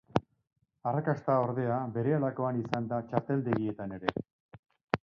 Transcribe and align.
Arrakasta, 0.91 1.35
ordea, 1.49 1.75
berehalakoa 1.99 2.51
izan 2.63 2.89
da 2.95 3.01
txarteldegietan 3.13 3.97
ere. 4.01 4.17